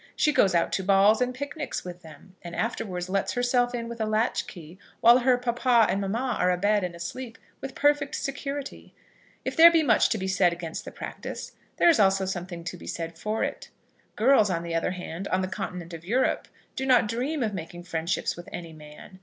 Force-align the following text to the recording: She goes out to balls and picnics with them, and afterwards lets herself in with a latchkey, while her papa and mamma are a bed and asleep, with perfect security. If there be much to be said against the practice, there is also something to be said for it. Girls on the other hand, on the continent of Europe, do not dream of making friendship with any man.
She 0.15 0.33
goes 0.33 0.55
out 0.55 0.71
to 0.71 0.83
balls 0.83 1.21
and 1.21 1.31
picnics 1.31 1.85
with 1.85 2.01
them, 2.01 2.35
and 2.41 2.55
afterwards 2.55 3.07
lets 3.07 3.33
herself 3.33 3.75
in 3.75 3.87
with 3.87 4.01
a 4.01 4.05
latchkey, 4.07 4.79
while 4.99 5.19
her 5.19 5.37
papa 5.37 5.85
and 5.91 6.01
mamma 6.01 6.37
are 6.39 6.49
a 6.49 6.57
bed 6.57 6.83
and 6.83 6.95
asleep, 6.95 7.37
with 7.59 7.75
perfect 7.75 8.15
security. 8.15 8.95
If 9.45 9.55
there 9.55 9.71
be 9.71 9.83
much 9.83 10.09
to 10.09 10.17
be 10.17 10.27
said 10.27 10.53
against 10.53 10.85
the 10.85 10.91
practice, 10.91 11.51
there 11.77 11.87
is 11.87 11.99
also 11.99 12.25
something 12.25 12.63
to 12.63 12.77
be 12.77 12.87
said 12.87 13.15
for 13.15 13.43
it. 13.43 13.69
Girls 14.15 14.49
on 14.49 14.63
the 14.63 14.73
other 14.73 14.89
hand, 14.93 15.27
on 15.27 15.43
the 15.43 15.47
continent 15.47 15.93
of 15.93 16.03
Europe, 16.03 16.47
do 16.75 16.87
not 16.87 17.07
dream 17.07 17.43
of 17.43 17.53
making 17.53 17.83
friendship 17.83 18.25
with 18.35 18.49
any 18.51 18.73
man. 18.73 19.19